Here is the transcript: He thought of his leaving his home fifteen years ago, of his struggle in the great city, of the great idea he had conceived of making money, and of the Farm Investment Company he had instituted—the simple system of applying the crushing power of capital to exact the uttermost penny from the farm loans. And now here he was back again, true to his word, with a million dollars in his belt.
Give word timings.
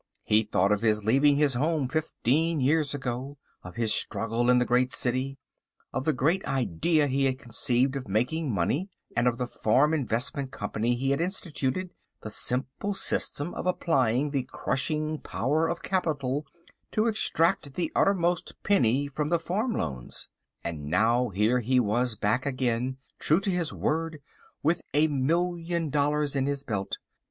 He 0.23 0.41
thought 0.41 0.71
of 0.71 0.81
his 0.81 1.03
leaving 1.03 1.35
his 1.35 1.53
home 1.53 1.87
fifteen 1.87 2.59
years 2.59 2.95
ago, 2.95 3.37
of 3.61 3.75
his 3.75 3.93
struggle 3.93 4.49
in 4.49 4.57
the 4.57 4.65
great 4.65 4.91
city, 4.91 5.37
of 5.93 6.05
the 6.05 6.11
great 6.11 6.43
idea 6.47 7.05
he 7.05 7.25
had 7.25 7.37
conceived 7.37 7.95
of 7.95 8.07
making 8.07 8.51
money, 8.51 8.89
and 9.15 9.27
of 9.27 9.37
the 9.37 9.45
Farm 9.45 9.93
Investment 9.93 10.49
Company 10.49 10.95
he 10.95 11.11
had 11.11 11.21
instituted—the 11.21 12.29
simple 12.31 12.95
system 12.95 13.53
of 13.53 13.67
applying 13.67 14.31
the 14.31 14.41
crushing 14.51 15.19
power 15.19 15.67
of 15.69 15.83
capital 15.83 16.47
to 16.89 17.05
exact 17.05 17.75
the 17.75 17.91
uttermost 17.95 18.55
penny 18.63 19.05
from 19.05 19.29
the 19.29 19.37
farm 19.37 19.73
loans. 19.75 20.29
And 20.63 20.85
now 20.85 21.29
here 21.29 21.59
he 21.59 21.79
was 21.79 22.15
back 22.15 22.47
again, 22.47 22.97
true 23.19 23.39
to 23.39 23.51
his 23.51 23.71
word, 23.71 24.17
with 24.63 24.81
a 24.95 25.07
million 25.09 25.91
dollars 25.91 26.35
in 26.35 26.47
his 26.47 26.63
belt. 26.63 26.97